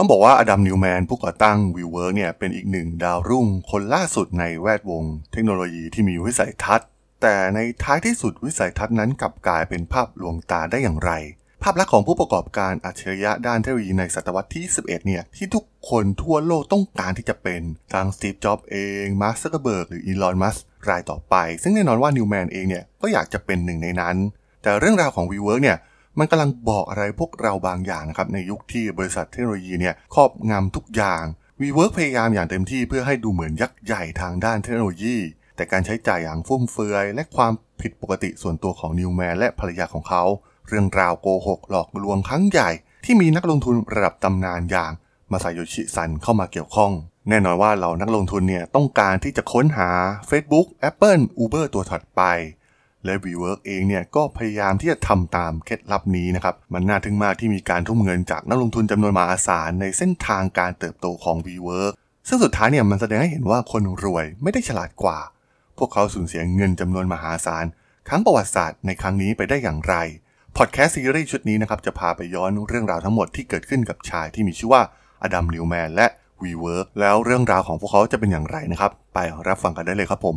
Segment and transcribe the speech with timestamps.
[0.00, 6.88] ต้องบอกว่าอดัมนิวแมนผู้ก่อตั้ง WeWork เนี่ยเป็นอีกหนึ่งดาวรุ่งคนล่าสุดในแวดวง เทคโนโลยีที่มีวิสัยทัศน์
[7.22, 11.12] แต่ในท้ายที่สุดวิสัยทัศน์นั้นกลับกลายเป็นภาพลวงตาได้อย่างไร
[11.62, 17.60] ภาพลักษณ์ของผู้ประกอบการอัจฉริยะด้านเทคโนโลยีในศตวรรษที่ 21 เนี่ยที่ทุกคนทั่วโลกต้องการที่จะเป็น
[17.94, 20.56] ทั้งสตีฟจ็อบส์เองมาร์คซักเคอร์เบิร์กหรืออีลอนมัสก์
[20.88, 24.16] รายต่อไป ซึ่งแน่นอนว่านิวแมนเองเนี่ยก็อยากจะเป็นหนึ่งในนั้น
[24.62, 25.78] แต่เรื่องราวของ WeWork เนี่ย
[26.18, 31.22] มันกำลังบอกอะไรพวกเราบางอย่างนะครับในยุคที่บริษัทเทคโนโลยีเนี่ยครอบงำทุกอย่าง
[31.60, 35.16] WeWork พยายามอย่างเต็มที่เพื่อให้ดูเหมือนยักษ์ใหญ่ทางด้านเทคโนโลยี
[35.56, 40.22] แต่การใช้จ่ายอย่างฟุ่มเฟือย และความผิดปกติส่วนตัวของนิวแมนและภรรยาของเขา
[40.68, 42.70] เรื่องราวโกหกหลอกลวงครั้งใหญ่
[43.04, 44.92] ที่มีนักลงทุนระดับตำนานอย่าง
[45.32, 46.92] มาซาโยชิซันเข้ามาเกี่ยวข้อง
[47.28, 49.90] แน่นอนว่าเรานักลงทุนเนี่ยต้องการที่จะค้นหา
[50.30, 52.22] Facebook Apple Uber ตัวถัดไป
[53.08, 61.92] และ WeWork เองเนี่ยก็พยายามที่จะทำตามเคล็ดลับนี้นะครับ มันน่าทึ่งมากที่มีการทุ่มเงินจากนักลงทุนจำนวนมหาศาลในเส้นทางการเติบโตของ WeWork
[62.28, 65.18] ซึ่งสุดท้ายเนี่ยมันแสดงให้เห็นว่าคนรวยไม่ได้ฉลาดกว่า
[65.78, 67.64] พวกเขาสูญเสียเงินจำนวนมหาศาล
[68.08, 69.94] ครั้งประวัติศาสตร์ในครั้งนี้ไปได้อย่างไร
[70.56, 74.82] พอดแคสต์ซีรีส์ชุดนี้นะครับจะพาไปย้อนเรื่องราวทั้งหมดที่เกิดขึ้นกับชายที่มีชื่อว่า
[75.22, 76.06] อดัมนิวแมนและ
[76.42, 80.36] WeWork แล้วเรื่องราวของพวกเขาจะเป็นอย่างไรนะครับ ไปรับฟังกันได้เลยครับผม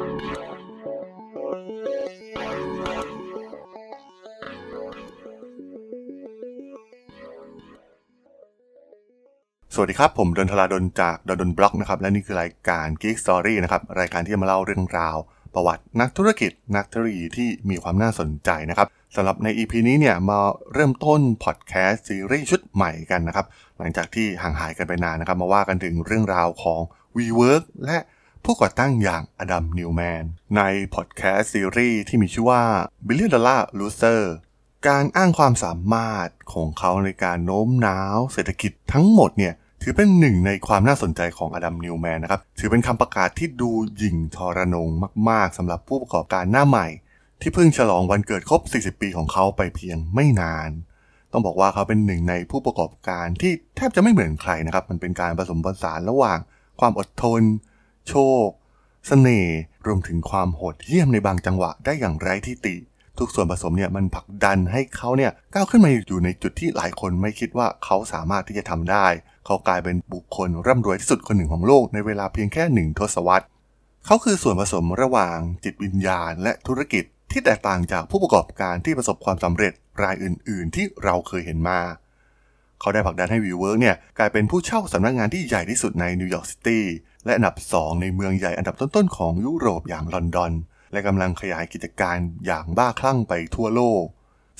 [9.81, 15.17] สวัสดีครับ ผมดลธราดลจาก ด.ดล็อกนะครับและนี่คือรายการ Geek Story นะครับรายการที่จะมาเล่าเรื่องราว
[15.53, 20.39] ประวัตินักธุรกิจ นักเทคโนโลยีที่มีความน่าสนใจนะครับสำหรับใน EP นี้เนี่ยมา
[20.73, 23.45] เริ่มต้นพอดแคสต์ซีรีส์ชุดใหม่กันนะครับ
[23.77, 26.81] หลังจากที่ห่างหายกันไปนานนะครับ มาว่ากันถึงเรื่องราวของ
[27.17, 27.97] WeWork และ
[28.45, 30.23] ผู้ก่อตั้งอย่างอดัมนิวแมน
[30.57, 30.61] ใน
[30.95, 32.63] พอดแคสต์ซีรีส์ที่มีชื่อว่า
[33.07, 34.23] Billion Dollar Loser
[34.87, 39.53] การอ้างความสามารถของเขาในการโน้มน้าวเศรษฐกิจทั้งหมดเนี่ย
[39.83, 44.89] ถือเป็นหนึ่งในความน่าสนใจของอดัมนิวแมนนะครับ ถือเป็นคำประกาศที่ดูหยิ่งทรนง
[45.29, 46.87] มาก ๆสำหรับผู้ประกอบการหน้าใหม่
[47.41, 50.69] ที่เพิ่งฉลองวันเกิดครบ 40 ปีของเขาไปเพียงไม่นาน
[51.31, 56.39] ต้องบอกว่าเขาเป็นหนึ่งในผู้ประกอบการที่แทบจะไม่เหมือนใครนะครับ มันเป็นการผสมผสานระหว่าง
[56.79, 57.41] ความอดทน
[58.09, 58.15] โช
[58.45, 58.47] ค
[59.07, 62.75] เสน่ห์รวมถึงความโหดเหี้ยมในบางจังหวะได้อย่างไร้ที่ติ
[63.19, 69.07] ทุกส่วนผสมเนี่ยมันผลักดันให้เขาเนี่ยก้าวขึ้นมาอยู่ในจุดที่หลายคนไม่คิดว่าเขาสามารถที่จะทำได้
[69.45, 73.45] เขากลายเป็นบุคคลร่ำรวยที่สุดคนหนึ่งของโลกในเวลาเพียงแค่หนึ่งทศวรรษ
[74.05, 81.79] เขาคือส่วนผสมระหว่างจิตวิญญาณและธุรกิจที่แตกต่างจากผู้ประกอบการที่ประสบความสำเร็จรายอื่น ๆ ที่เราเคยเห็นมา
[82.79, 86.85] เขาได้ผลักดันให้ WeWork เนี่ยกลายเป็นผู้เช่าสำนักงานที่ใหญ่ที่สุดในนิวยอร์กซิตี้
[87.25, 90.51] และอันดับ 2 ในเมืองใหญ่อันดับต้น ๆ ของยุโรปอย่างลอนดอน
[90.91, 94.03] และกำลังขยายกิจการอย่างบ้าคลั่งไปทั่วโลก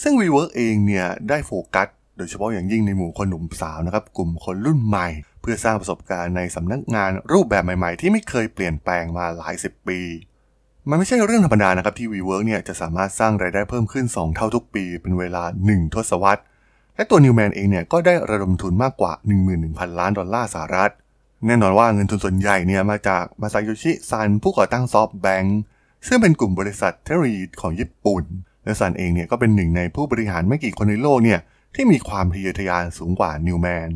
[0.04, 1.88] ซึ่ง WeWork เองเนี่ยได้โฟกัส
[2.22, 5.08] ดยเฉพาะอย่างยิ่งในหมู่คนหนุ่มสาวนะครับกลุ่มคนรุ่นใหม่
[5.42, 10.00] เพื่อสร้างประสบการณ์ในสำนักงานรูปแบบใหม่ๆ ที่ไม่เคยเปลี่ยนแปลงมาหลายสิบปี
[10.90, 16.42] มันไม่ใช่เรื่องธรรมดานะครับที่ WeWork เนี่ยจะสามารถสร้างรายได้เพิ่มขึ้น 2 เท่าทุกปี เป็นเวลา 1 ทศวรรษ
[16.96, 19.14] และตัว Newman เองเนี่ยก็ได้ระดมทุนมากกว่า
[19.56, 20.92] 11,000 ล้านดอลลาร์สหรัฐ
[21.46, 25.60] แน่นอนว่าเงินทุนส่วนใหญ่เนี่ยมาจากมาซาโยชิซันผู้ก่อตั้ง SoftBank
[26.08, 28.24] ซึ่งเป็นกลุ่มบริษัทเทคโนโลยีของญี่ปุ่น
[28.64, 31.40] และซันเองเนี่ยก็เป็นหนึ่งในผู้บริหารไม่กี่คนในโลกเนี่ย
[31.76, 33.90] ที่มีความทะเยอทะยานสูงกว่านิวแมน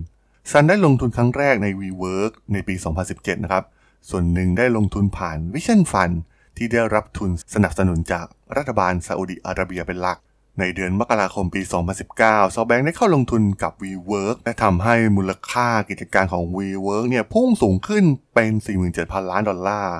[0.51, 2.75] ซันได้ลงทุนครั้งแรกใน WeWork ในปี
[3.09, 3.63] 2017 นะครับ
[4.09, 6.15] ส่วนหนึ่งได้ลงทุนผ่าน Vision Fund
[6.57, 8.25] ที่ได้รับทุนสนับสนุนจาก
[8.57, 10.17] รัฐบาลซาอุดิอาระเบียเป็นหลัก
[10.59, 11.61] ในเดือนมกราคมปี
[12.07, 18.03] 2019 SoftBank ได้เข้าลงทุนกับ WeWork และทำให้มูลค่ากิจการของ WeWork เนี่ยพุ่งสูงขึ้น
[18.33, 18.51] เป็น
[18.91, 19.97] 47,000 ล้านดอลลาร์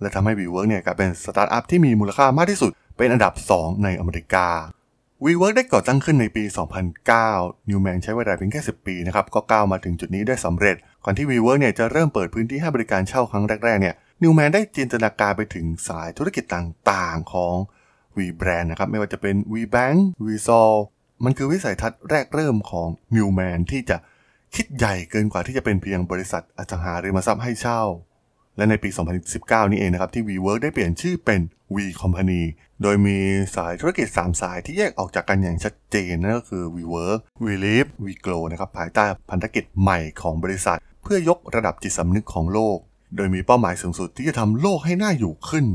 [0.00, 4.48] และทำให้ WeWork เนี่ยกลายเป็นสตาร์ทอัพที่มีมูลค่ามากที่สุดเป็นอันดับ 2 ในอเมริกา
[5.26, 6.44] WeWork ได้ก่อตั้งขึ้นในปี
[7.06, 17.54] 2009 Newman ใช้เวลาเพียงแค่ 10 ปีนะครับ ก็ก้าวมาถึงจุดนี้ได้สำเร็จ ก่อนที่ WeWork เนี่ยจะเริ่มเปิดพื้นที่ให้บริการเช่าครั้งแรก ๆ เนี่ย Newman ได้จินตนาการไปถึงสายธุรกิจต่างๆ ของ
[18.18, 20.72] WeBrand นะครับ ไม่ว่าจะเป็น WeBank WeSol
[21.24, 23.96] มันคือวิสัยทัศน์แรกเริ่มของ Newman ที่จะ
[24.54, 27.82] คิดใหญ่เกินกว่าที่จะเป็นเพียงบริษัทอสังหาริมทรัพย์ให้เช่า
[28.56, 28.88] และในปี
[29.30, 31.40] 2019 นี้เองนะครับที่ WeWork ได้เปลี่ยนชื่อเป็น
[31.74, 32.42] We Company
[32.82, 33.18] โดยมี
[33.56, 42.78] สายธุรกิจ 3 สายที่แยกออกจากกันอย่างชัดเจนนั่นก็คือ WeWork WeLive WeGrow นะครับภายใต้พันธกิจใหม่ของบริษัท เพื่อยกระดับจิตสำนึกของโลก
[43.16, 45.66] โดยมีเป้าหมายสูงสุดที่จะทำโลกให้น่าอยู่ขึ้น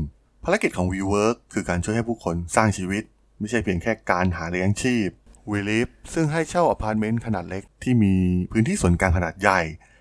[0.44, 3.02] ภารกิจของ WeWork คือการช่วยให้ผู้คนสร้างชีวิต
[3.38, 5.08] ไม่ใช่เพียงแค่การหาเลี้ยงชีพ
[5.50, 8.14] WeLive ซึ่งให้เช่าอพาร์ตเมนต์ขนาดเล็กที่มี
[8.52, 9.60] พื้นที่ส่วนกลางขนาดใหญ่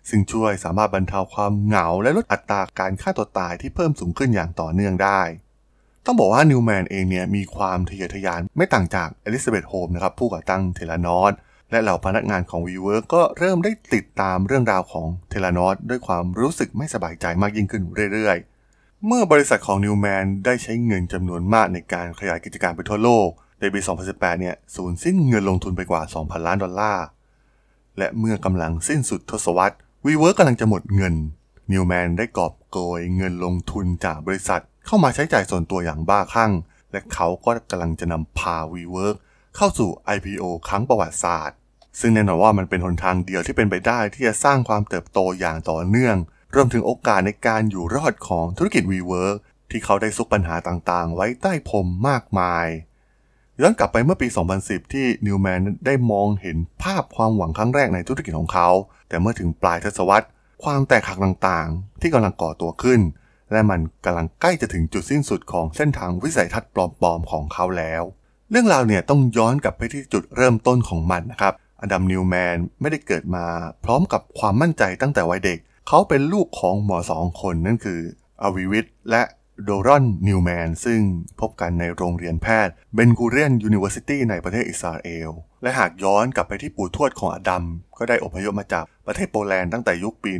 [0.09, 5.21] ซึ่งช่วยสามารถบรรเทาความเหงาและลดอัตราการฆ่าตัวตายที่เพิ่มสูงขึ้นอย่างต่อเนื่องได้
[6.05, 11.33] ต้องบอกว่านิวแมนเองเนี่ยมีความทะเยอทะยานไม่ต่างจากเอลิซาเบธโฮล์มส์นะครับผู้ก่อตั้ง Theranos
[11.71, 17.83] และเหล่าพนักงานของ WeWork ก็เริ่มได้ติดตามเรื่องราวของ Theranos ด้วยความรู้สึกไม่สบายใจมากยิ่งขึ้น
[18.13, 27.05] เรื่อยๆ เมื่อบริษัทของนิวแมนได้ใช้เงินจำนวนมากในการขยายกิจการไปทั่วโลก ในปี 2018 เนี่ยสูญสิ้นเงินลงทุนไปกว่า 2,000 ล้านดอลลาร์
[27.97, 31.15] และเมื่อกำลังสิ้นสุดทศวรรษ WeWork กำลังจะหมดเงิน
[31.71, 36.51] นิวแมนได้กอบโกยเงินลงทุนจากบริษัท เข้ามาใช้จ่ายส่วนตัวอย่างบ้าคลั่ง
[36.91, 39.15] และเขาก็กำลังจะนำพา WeWork
[39.55, 41.57] เข้าสู่ IPO ครั้งประวัติศาสตร์
[41.99, 46.17] ซึ่งแน่นอนว่ามันเป็นหนทางเดียวที่เป็นไปได้ที่จะสร้างความเติบโตอย่างต่อเนื่อง
[46.55, 49.35] รวมถึงโอกาสในการอยู่รอดของธุรกิจ WeWork
[49.71, 52.67] ที่เขาได้ซุกปัญหาต่างๆ ไว้ใต้พรมมากมาย
[53.61, 54.27] ย้อนกลับไปเมื่อปี
[54.59, 58.69] 2010 ที่นิวแมนได้มองเห็นภาพความหวังครั้งแรกในธุรกิจของเขา
[59.09, 60.27] แต่เมื่อถึงปลายทศวรรษ
[60.63, 63.01] ความแตกหักต่างๆ ที่กำลังก่อตัวขึ้น
[63.51, 68.03] และมันกำลังใกล้จะถึงจุดสิ้นสุดของเส้นทางวิสัยทัศน์ปลอมๆของเขาแล้ว
[68.51, 73.45] เรื่องราวเนี่ยต้องย้อนกลับไปที่จุดเริ่มต้นของมันนะครับ อดัมนิวแมนไม่ได้เกิดมา
[73.83, 77.99] พร้อมกับความมั่นใจตั้งแต่วัยเด็ก เขาเป็นลูกของหมอสองคนนั่นคือ
[78.41, 79.21] อวิวิทและ
[79.63, 81.01] โดรอนนิวแมนซึ่ง
[81.39, 85.29] พบกันในโรงเรียนแพทย์เบนกูเรียน University ในประเทศอิสราเอล
[85.61, 87.63] และหากย้อนกลับไปที่ปู่ทวดของอดัม
[87.97, 90.33] ก็ได้อพยพมาจากประเทศโปแลนด์ตั้งแต่ยุคปี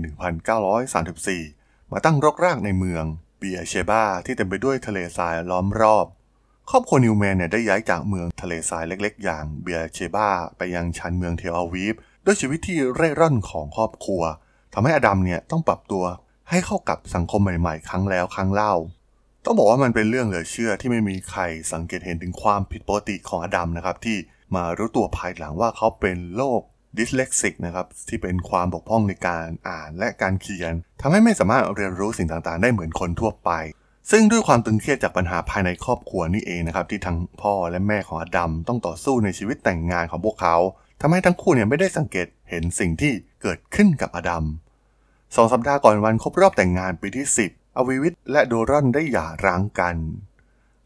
[1.12, 3.04] 1934 มาตั้งรกรากในเมือง
[3.38, 6.06] เบียเชบาที่เต็มไปด้วยทะเลทรายล้อมรอบ
[6.70, 14.22] ครอบครัวนิวแมนเนี่ยได้ย้ายจากเมืองทะเลทรายเล็กๆ อย่างเบียเชบาไปยังชานเมืองเทลอาวีฟด้วยชีวิตที่เร่ร่อนของครอบครัว
[14.74, 16.04] ทำให้อดัมเนี่ยต้องปรับตัว
[16.50, 18.74] ให้เข้ากับสังคมใหม่ๆ ครั้งแล้วครั้งเล่า
[19.50, 21.42] ต้องบอกว่ามันเป็นเรื่องเหลือเชื่อที่ไม่มีใคร
[21.74, 24.18] สังเกตเห็นถึงความผิดปกติของอดัมนะครับ ที่
[24.56, 26.62] มารู้ตัวภายหลังว่าเขาเป็นโรค
[26.98, 33.52] dyslexic นะครับที่เป็นความบกพร่องในการอ่านและการเขียนทำให้ไม่สามารถเรียนรู้สิ่งต่างๆ ได้เหมือนคนทั่วไป
[34.12, 40.56] ซึ่งด้วยความตึงเครียดจากปัญหาภายในครอบครัวนี่เองนะครับที่ทั้งพ่อและแม่ของอดัมต้องต่อสู้ในชีวิตแต่งงานของพวกเขา
[41.02, 43.12] ทำให้ทั้งคู่เนี่ยไม่ได้สังเกตเห็นสิ่งที่
[43.42, 44.44] เกิดขึ้นกับอดัม
[45.36, 49.96] สองสัปดาห์ก่อนวันครบรอบแต่งงานปีที่ 10 อวิวิทและโดรอนได้หย่าร้างกัน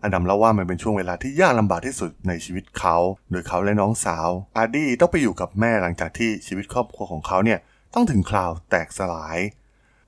[0.04, 2.96] อดัมเล่าว่ามันเป็นช่วงเวลาที่ยากลำบากที่สุดในชีวิตเขา
[3.32, 7.60] โดยเขาและน้องสาว อาร์ดี้ต้องไปอยู่กับแม่หลังจากที่ชีวิตครอบครัวของเขาเนี่ย
[7.94, 9.38] ต้องถึงคราวแตกสลาย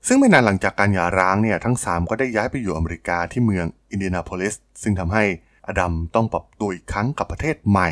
[0.06, 5.24] ซึ่งไม่นานหลังจากการหย่าร้างเนี่ยทั้ง 3 ก็ได้ย้ายไปอยู่อเมริกาที่เมืองอินเดียนาโพลิส ซึ่งทำให้
[5.68, 7.90] อดัมต้องปรับตัวอีกครั้งกับประเทศใหม่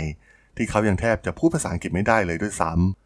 [0.56, 3.01] ที่เขายังแทบจะพูดภาษาอังกฤษไม่ได้เลยด้วยซ้ำ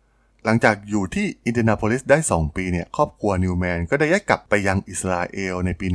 [0.48, 5.87] หลังจากอยู่ที่อินเดียนาโพลิสได้ 2 ปีเนี่ยครอบครัวนิวแมนก็ได้ย้ายกลับไปยังอิสราเอลในปี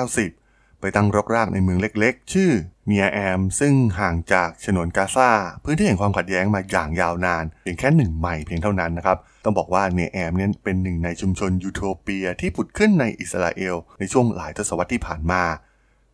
[0.00, 2.50] 1990 ไปตั้งรกรากในเมืองเล็กๆ ชื่อ
[2.86, 5.30] เมียแอม ซึ่งห่างจากฉนวนกาซา
[5.64, 15.42] พื้นที่แห่งความขัดแย้งมาอย่างยาวนาน เพียงแค่หนึ่งไมล์เพียงเท่านั้นนะครับ ต้องบอกว่าเนียแอมเนี่ยเป็นหนึ่งในชุมชนยูโทเปียที่ผุดขึ้นในอิสราเอลในช่วงหลายทศวรรษที่ผ่านมา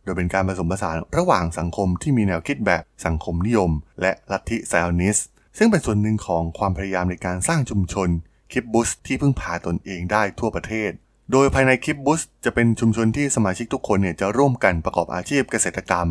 [0.03, 3.71] โดยเป็นการผสมผสานระหว่างสังคมที่มีแนวคิดแบบสังคมนิยม
[4.01, 5.17] และลัทธิไซออนิส
[5.57, 8.09] ซึ่งเป็นส่วนหนึ่งของความพยายามในการสร้างชุมชน
[8.51, 10.91] คิปบุสที่พึ่งพาตนเองได้ทั่วประเทศ
[11.31, 16.07] โดยภายในคิปบุสจะเป็นชุมชนที่สมาชิกทุกคนเนี่ยจะร่วมกันประกอบอาชีพเกษตรกรรม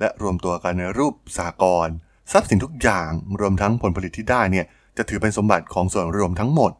[0.00, 1.88] และรวมตัวกันในรูปสากล
[2.32, 3.10] ทรัพย์สินทุกอย่าง
[3.40, 6.72] รวมทั้งผลผลิตที่ได้เนี่ยจะถือเป็นสมบัติของส่วนรวมทั้งหมด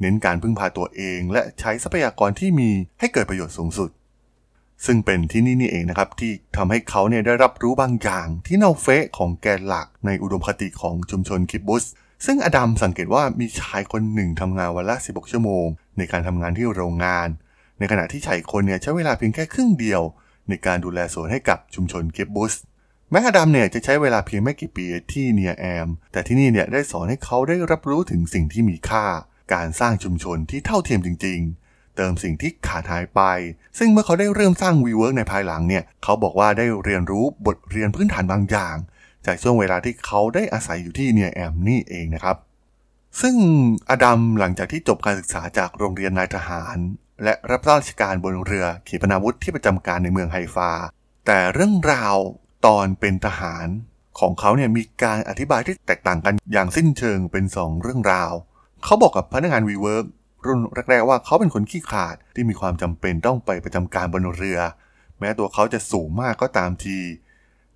[0.00, 3.90] เน้นการพึ่งพาตัวเอง และใช้ทรัพยากรที่มีให้เกิดประโยชน์สูงสุด
[4.86, 11.84] ซึ่งเป็นที่นี่นี่เองนะครับที่ทำให้เขาเนี่ยได้รับรู้บางอย่างที่เน่าเฟะของแกนหลักในอุดมคติของชุมชนคิปบุส
[12.26, 15.66] ซึ่งอดัมสังเกตว่ามีชายคนหนึ่งทำงานวันละ 16 ชั่วโมง
[15.98, 17.28] ในการทำงานที่โรงงาน
[17.78, 20.02] ในขณะที่ชายคนเนี่ยใช้เวลาเพียงแค่ครึ่งเดียว
[20.48, 22.54] ในการดูแลสวนให้กับชุมชนคิบบุตซ์
[23.10, 29.04] แม้อดัมเนี่ยจะใช้เวลาเพียงไม่กี่ปีที่เนียแอม แต่ที่นี่เนี่ยได้สอนให้เขาได้รับรู้ถึงสิ่งที่มีค่า
[29.54, 31.59] การสร้างชุมชนที่เท่าเทียมจริง ๆ
[32.00, 33.20] เติมสิ่งที่ขาดหายไป
[33.78, 38.76] ซึ่งเมื่อเขาได้เริ่มสร้าง WeWork ในภายหลังเนี่ย เขาบอกว่าได้เรียนรู้บทเรียนพื้นฐานบางอย่าง
[39.26, 42.36] จากช่วงเวลาที่เขาได้อาศัยอยู่ที่เนียแอมนี่เองนะครับ
[43.20, 43.36] ซึ่ง
[43.90, 46.76] อดัมหลังจากที่จบการศึกษาจากโรงเรียนนายทหาร
[47.24, 50.70] และรับราชการบนเรือขีปนาวุธที่ประจำการในเมืองไฮฟา
[51.26, 52.16] แต่เรื่องราว
[52.66, 53.66] ตอนเป็นทหาร
[54.20, 58.32] ของเขาเนี่ยมีการอธิบายที่แตกต่างกันอย่างสิ้นเชิงเป็น 2 เรื่องราว
[58.84, 59.96] เขาบอกกับพนักงานวีเวิ
[60.46, 60.58] รุ่น
[60.90, 64.60] แรกๆว่าเขาเป็นคนขี้ขาดที่มีความจำเป็นต้องไปประจำการบนเรือ
[65.18, 66.98] แม้ตัวเขาจะสูงมากก็ตามที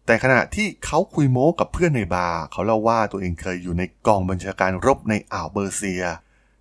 [0.07, 6.05] แต่ขณะที่เขาคุยโม้กับเพื่อนในบาร์เขาเล่าว่าตัวเองเคยอยู่ในกองบัญชาการรบในอ่าวเบอร์เซีย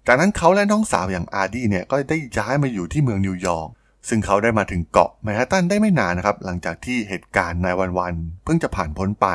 [0.07, 3.69] จากนั้นเขาและน้องสาวอย่างอาร์ดี้เนี่ยก็ได้ย้ายมาอยู่ที่เมืองนิวยอร์ก
[4.09, 7.67] ซึ่งเขาได้มาถึงเกาะแมนฮัตตันได้ไม่นานนะครับ หลังจากที่เหตุการณ์ nine one
[7.97, 9.27] one เพิ่งจะผ่านพ้นไป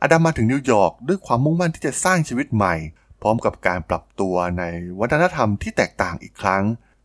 [0.00, 2.74] อดัมมาถึงนิวยอร์กด้วยความมุ่งมั่นที่จะสร้างชีวิตใหม่
[3.22, 4.64] พร้อมกับการปรับตัวใน
[5.00, 6.64] วัฒนธรรมที่แตกต่างอีกครั้ง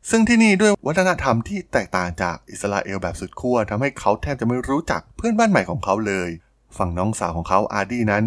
[0.10, 6.30] ซึ่งที่นี่ด้วยวัฒนธรรมที่แตกต่างจากอิสราเอลแบบสุดขั้วทำให้เขาแทบจะไม่รู้จักเพื่อนบ้านใหม่ของเขาเลย
[6.78, 8.24] ฝั่งน้องสาวของเขาอาร์ดี้นั้น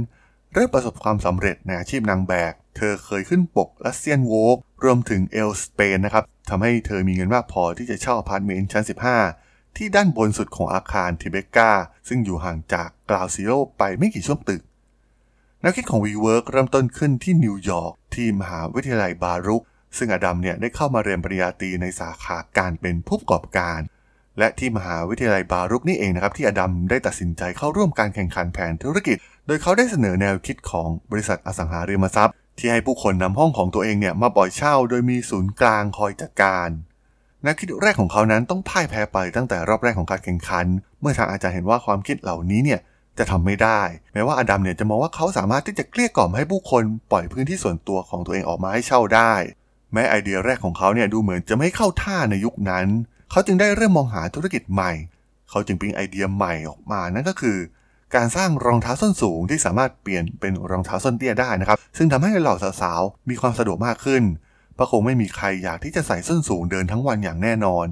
[0.53, 8.85] เริ่มประสบความสำเร็จในอาชีพนางแบบ เธอเคยขึ้นปก Russian Vogue รวมถึง Elle Spain นะครับทำให้เธอมีเงินมากพอที่จะเช่าอพาร์ตเมนต์ชั้น
[9.29, 11.71] 15 ที่ด้านบนสุดของอาคาร Tribeca
[12.09, 14.63] ซึ่งอยู่ห่างจาก Ground Zero ไปไม่กี่ช่วงตึก
[15.67, 19.63] แนวคิดของ WeWork เริ่มต้นขึ้นที่นิวยอร์กที่มหาวิทยาลัยบารุก
[19.97, 23.81] ซึ่งอดัมเนี่ยได้เข้ามาเรียนปริญญาตรีในสาขาการเป็นผู้ประกอบการ
[24.39, 36.69] และที่มหาวิทยาลัยบารุกนี่เองนะครับที่อดัมได้ตัดสินใจเข้าร่วมการแข่งขันแผนธุรกิจ โดยเขาได้เสนอแนวคิดของบริษัทอสังหาริมทรัพย์ ที่ให้ผู้คนนำห้องของตัวเองเนี่ยมาปล่อยเช่า โดยมีศูนย์กลางคอยจัดการ
[37.43, 40.67] แนวคิดแรกของเขานั้นต้องพ่ายแพ้ไปตั้งแต่รอบแรกของการแข่งขัน
[41.01, 42.81] เมื่อทางอาจารย์เห็นว่าความคิดเหล่านี้เนี่ย
[43.19, 43.81] จะทำไม่ได้
[44.13, 49.33] แม้ว่าอดัมเนี่ยจะมองว่าเขาสามารถที่จะเกลี้ยกล่อมให้ผู้คนปล่อยพื้นที่ส่วนตัวของตัวเองออกมาให้เช่าได้
[49.93, 52.87] แม้ไอเดียแรกของเขาเนี่ยดูเหมือนจะไม่เข้าท่าในยุคนั้น
[53.31, 54.93] เขาจึงได้เริ่มมองหาธุรกิจใหม่
[55.51, 57.59] เขาจึงปิ๊งไอเดียใหม่ออกมา นั่นก็คือ
[58.15, 64.23] การสร้างรองเท้าส้นสูงที่สามารถเปลี่ยนเป็นรองเท้าส้นเตี้ยได้นะครับ ซึ่งทำให้เหล่าสาวๆมีความสะดวกมากขึ้น
[64.75, 67.87] เพราะคงไม่มีใครอยากที่จะใส่ส้นสูงเดินทั้งวันอย่างแน่นอน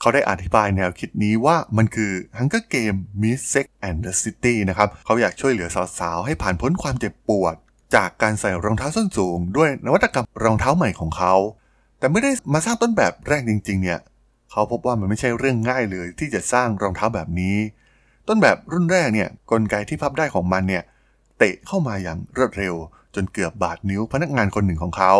[0.00, 7.54] เขาได้อธิบายแนวคิดนี้ว่ามันคือ Hunger Game Meet Sex and the City นะครับ เขาอยากช่วยเหลือสาวๆ ให้ผ่านพ้นความเจ็บปวด
[7.94, 11.34] จากการใส่รองเท้าส้นสูง ด้วยนวัตกรรมรองเท้าใหม่ของเขา
[11.98, 14.00] แต่ไม่ได้มาสร้างต้นแบบแรกจริง ๆ เนี่ย
[14.50, 17.56] เขาพบว่ามันไม่ใช่เรื่องง่ายเลยที่จะสร้างรองเท้าแบบนี้
[18.28, 20.82] ต้นแบบรุ่นแรกเนี่ยกลไกที่พับได้ของมันเนี่ย
[21.38, 22.74] เตะเข้ามาอย่างรวดเร็ว
[23.14, 25.14] จนเกือบบาดนิ้วพนักงานคนหนึ่งของเขา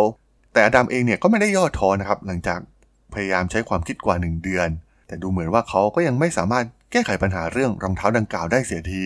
[0.53, 2.61] แต่อดัมเองเนี่ยก็ไม่ได้ย่อท้อนะครับหลังจาก
[3.17, 4.69] พยายามใช้ความคิดกว่า 1 เดือน
[5.07, 9.05] แต่ดูเหมือนว่าเขาก็ยังไม่สามารถแก้ไขปัญหาเรื่องรองเท้าดังกล่าวได้เสียที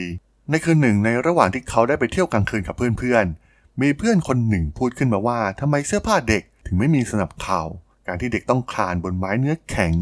[0.50, 7.62] ในคืนหนึ่งในระหว่างที่เขาได้ไปเที่ยวกลางคืนกับเพื่อนๆ มีเพื่อนคนหนึ่งพูดขึ้นมาว่าทำไมเสื้อผ้าเด็กถึงไม่มีสนับเข่า
[8.07, 9.93] การที่เด็กต้องคลานบนไม้เนื้อแข็ง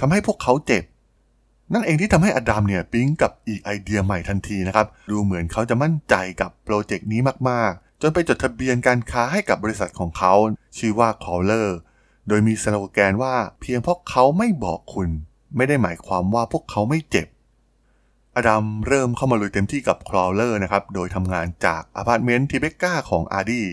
[0.00, 0.84] ทำให้พวกเขาเจ็บ
[1.72, 7.20] นั่นเองที่ทำให้อดัมเนี่ยปิ๊งกับอีกไอเดียใหม่ทันทีนะครับ ดูเหมือนเขาจะมั่นใจกับโปรเจกต์นี้
[7.50, 10.34] มากๆ จนไปจดทะเบียนการค้าให้กับบริษัทของเขา
[10.78, 11.68] ชื่อว่า Krawlers
[12.28, 15.08] โดยมีสโลแกนว่าเพียงเพราะเขาไม่บอกคุณ
[15.56, 17.28] ไม่ได้หมายความว่าพวกเขาไม่เจ็บ
[18.36, 23.66] อดัมเริ่มเข้ามาลุยเต็มที่กับ Krawlers นะครับ โดยทำงานจากอพาร์ตเมนต์ Tribeca ของอาร์ดี้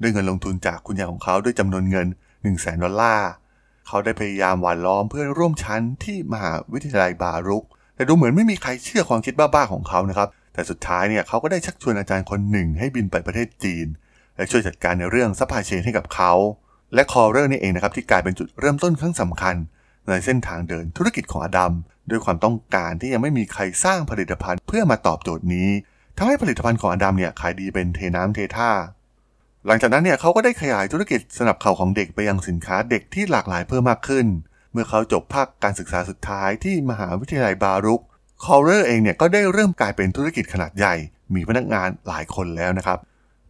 [0.00, 3.30] ด้วยเงินลงทุนจากคุณยายของเขาด้วยจำนวนเงิน 1 0 0 0 0แสนดอลลาร์
[3.86, 13.86] เขาได้พยายามหว่านล้อมเพื่อนร่วมชั้นที่มหาวิทยาลัย Baruch แต่ดูเหมือนไม่มีใครเชื่อความคิดบ้าๆของเขานะครับ แต่สุดท้ายเนี่ยเขาก็ได้ชักชวนอาจารย์คนหนึ่งให้บินไปประเทศจีน
[14.36, 16.32] และช่วยจัดการในเรื่อง supply chain ให้กับเขา
[16.94, 19.56] และ Krawlers นี่เองนะครับที่กลายเป็นจุดเริ่มต้นครั้งสำคัญ
[20.08, 21.72] ในเส้นทางเดินธุรกิจของอดัม
[22.10, 25.68] ด้วยความต้องการที่ยังไม่มีใครสร้างผลิตภัณฑ์เพื่อมาตอบโจทย์นี้
[26.16, 28.70] ทำให้ผลิตภัณฑ์ของอดัมเนี่ยขายดีเป็นเทน้ำเทท่า
[29.66, 34.26] หลังจากนั้นเนี่ยเขาก็ได้ขยายธุรกิจสนับเข่าของเด็กไปยังสินค้าเด็กที่หลากหลายเพิ่มมากขึ้น
[34.72, 40.94] เมื่อเขาจบภาคการศึกษาสุดท้ายที่มหาวิทยาลัย Baruch Krawlers เองเนี่ยก็ได้เริ่มกลายเป็นธุรกิจขนาดใหญ่
[41.34, 42.98] มีพนักงานหลายคนแล้วนะครับ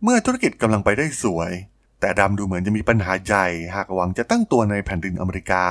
[0.02, 1.52] เมื่อธุรกิจกำลังไปได้สวย
[2.00, 5.64] แต่ดำดูเหมือนจะมีปัญหาใหญ่ หากหวังจะตั้งตัวในแผ่นดินอเมริกา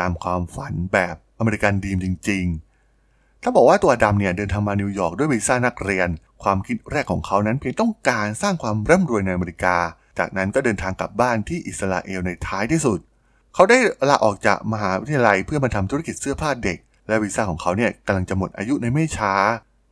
[0.00, 2.44] ตามความฝันแบบ American Dream จริง
[2.94, 6.08] ๆ ถ้าบอกว่าตัวดำเนี่ยเดินทางมานิวยอร์กด้วยวีซ่านักเรียน
[6.42, 9.76] ความคิดแรกของเขานั้นเพียงต้องการสร้างความร่ำรวยในอเมริกา
[10.18, 12.98] จากนั้นก็เดินทางกลับบ้านที่อิสราเอลในท้ายที่สุด
[13.54, 19.32] เขาได้ลาออกจากมหาวิทยาลัยเพื่อมาทำธุรกิจเสื้อผ้าเด็ก และวีซ่าของเขาเนี่ยกำลังจะหมดอายุในไม่ช้า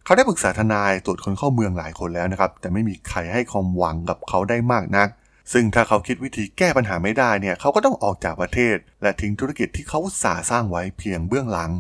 [0.05, 5.09] เขาได้ปรึกษาทนายตรวจคนเข้าเมืองหลายคนแล้วนะครับ แต่ไม่มีใครให้ความหวังกับเขาได้มากนัก
[5.53, 11.71] ซึ่งถ้าเขาคิดวิธีแก้ปัญหาไม่ได้เนี่ยเขาก็ต้องออกจากประเทศ และทิ้งธุรกิจที่เขาสาสร้างไว้เพียงเบื้องหลัง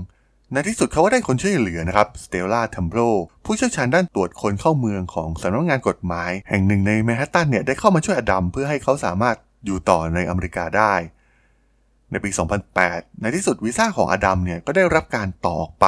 [0.52, 3.00] ในที่สุดเขาก็ได้คนช่วยเหลือนะครับสเตลล่าทัมโบร
[3.44, 10.94] ผู้เชี่ยวชาญด้านตรวจคนเข้าเมืองของสำนักงานกฎหมาย แห่งหนึ่งในแมนฮัตตันเนี่ยได้เข้ามาช่วยอดัมเพื่อให้เขาสามารถอยู่ต่อในอเมริกาได้
[12.10, 12.30] ในปี
[12.76, 15.86] 2008 ในที่สุดวีซ่าของอดัมเนี่ยก็ได้รับการต่อออกไป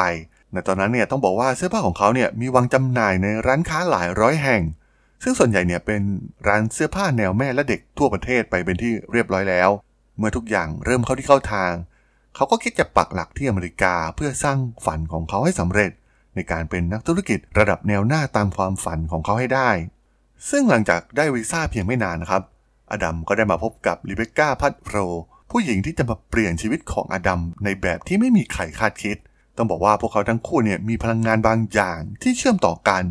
[0.52, 4.62] ในตอนนั้นเนี่ยต้องบอกว่าเสื้อผ้าของเขาเนี่ยมีวางจำหน่ายในร้านค้าหลายร้อยแห่ง
[5.22, 6.02] ซึ่งส่วนใหญ่เนี่ยเป็น
[6.48, 9.70] ร้านเสื้อผ้าแนวแม่และเด็กทั่วประเทศไปเป็นที่เรียบร้อยแล้ว
[10.18, 11.72] เมื่อทุกอย่างเริ่มเข้าที่เข้าทาง
[12.34, 15.90] เขาก็คิดจะปักหลักที่อเมริกาเพื่อสร้างฝันของเขาให้สำเร็จ
[16.34, 19.70] ในการเป็นนักธุรกิจระดับแนวหน้าตามความฝันของเขาให้ได้
[20.50, 22.42] ซึ่งหลังจากได้วีซ่าเพียงไม่นานนะครับ
[22.90, 24.96] อดัมก็ได้มาพบกับลิเบคก้าพัดโร
[25.50, 29.16] ผู้หญิงที่จะมาเปลี่ยนชีวิตของอดัมในแบบที่ไม่มีใครคาดคิด
[29.56, 33.04] ต้องบอกว่าพวกเขาทั้งคู่เนี่ยมีพลังงานบางอย่างที่เชื่อมต่อกัน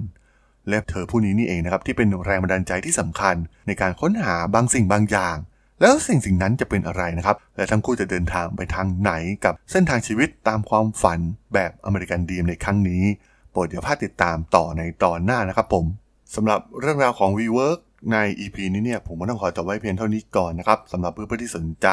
[0.71, 3.35] และเธอผู้นี้นี่เองนะครับที่เป็นแรงบันดาลใจที่สำคัญ
[3.67, 5.37] ในการค้นหาบางสิ่งบางอย่าง
[5.81, 9.11] แล้วสิ่งสิ่งนั้นจะเป็นอะไรนะครับ และทั้งคู่จะเดินทางไปทางไหน
[9.45, 11.19] กับเส้นทางชีวิตตามความฝัน
[11.53, 13.03] แบบอเมริกันดีมในครั้งนี้
[13.51, 15.85] โปรดอย่าพลาดติดตามต่อในตอนหน้านะครับผม
[16.35, 17.79] สำหรับเรื่องราวของ WeWork
[18.11, 21.87] ใน EP นี้เนี่ยผมก็ต้องขอจบไว้เพียงเท่านี้ก่อนนะครับสำหรับเพื่อนๆที่สนใจ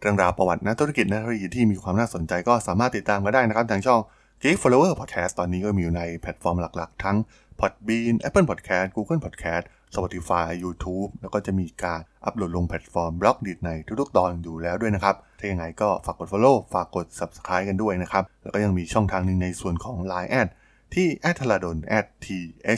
[0.00, 4.00] เรื่องราวประวัตินักธุรกิจนักธุรกิจที่มีความน่าสนใจก็สามารถติดตามกันได้นะครับทางช่อง
[4.44, 7.16] Geek Forever Podcast ตอนนี้ก็มีอยู่ในแพลตฟอร์มหลักๆ ทั้ง
[7.60, 13.70] Podbean Apple Podcast Google Podcast Spotify YouTube แล้วก็จะมีการอัปโหลดลงแพลตฟอร์ม Blockdit ใน
[14.00, 20.48] ทุกๆ ตอนอยู่แล้วด้วยนะครับ ถ้าอย่างไรก็ฝากกด Follow ฝากกด Subscribe กันด้วยนะครับ แล้วก็ยังมีช่องทางหนึ่งในส่วนของ Line แอด
[20.94, 21.76] ที่ a t h a l a d o n
[22.24, 22.26] t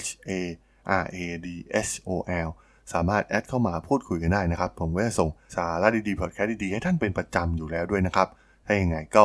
[0.04, 0.30] h a
[1.02, 1.48] r a d
[1.86, 2.10] s o
[2.46, 2.48] l
[2.92, 8.28] สามารถ add เข้ามาพูดคุยกันได้นะครับ ผมก็จะส่งสาระดีๆพอดแคสต์ดีๆ ให้ท่านเป็นประจำอยู่แล้วด้วยนะครับ
[8.66, 9.24] ถ้าอย่างไงก็